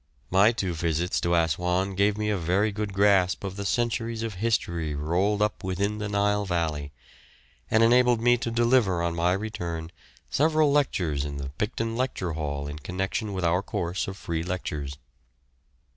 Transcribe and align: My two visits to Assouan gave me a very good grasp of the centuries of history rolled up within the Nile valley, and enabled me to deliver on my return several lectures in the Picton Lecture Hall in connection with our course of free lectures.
My 0.31 0.51
two 0.51 0.73
visits 0.73 1.21
to 1.21 1.35
Assouan 1.35 1.93
gave 1.93 2.17
me 2.17 2.31
a 2.31 2.35
very 2.39 2.71
good 2.71 2.91
grasp 2.91 3.43
of 3.43 3.55
the 3.55 3.67
centuries 3.67 4.23
of 4.23 4.33
history 4.33 4.95
rolled 4.95 5.43
up 5.43 5.63
within 5.63 5.99
the 5.99 6.09
Nile 6.09 6.43
valley, 6.43 6.91
and 7.69 7.83
enabled 7.83 8.19
me 8.19 8.35
to 8.35 8.49
deliver 8.49 9.03
on 9.03 9.13
my 9.15 9.33
return 9.33 9.91
several 10.27 10.71
lectures 10.71 11.23
in 11.23 11.37
the 11.37 11.49
Picton 11.49 11.95
Lecture 11.95 12.33
Hall 12.33 12.67
in 12.67 12.79
connection 12.79 13.31
with 13.31 13.45
our 13.45 13.61
course 13.61 14.07
of 14.07 14.17
free 14.17 14.41
lectures. 14.41 14.97